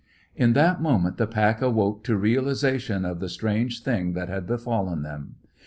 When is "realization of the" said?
2.17-3.29